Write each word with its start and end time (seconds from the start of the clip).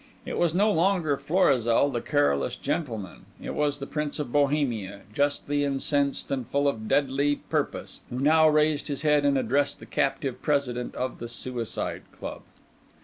It 0.25 0.39
was 0.39 0.55
no 0.55 0.71
longer 0.71 1.15
Florizel, 1.15 1.91
the 1.91 2.01
careless 2.01 2.55
gentleman; 2.55 3.27
it 3.39 3.53
was 3.53 3.77
the 3.77 3.85
Prince 3.85 4.17
of 4.17 4.31
Bohemia, 4.31 5.01
justly 5.13 5.63
incensed 5.63 6.31
and 6.31 6.47
full 6.47 6.67
of 6.67 6.87
deadly 6.87 7.35
purpose, 7.35 8.01
who 8.09 8.17
now 8.17 8.49
raised 8.49 8.87
his 8.87 9.03
head 9.03 9.25
and 9.25 9.37
addressed 9.37 9.77
the 9.79 9.85
captive 9.85 10.41
President 10.41 10.95
of 10.95 11.19
the 11.19 11.27
Suicide 11.27 12.01
Club. 12.19 12.41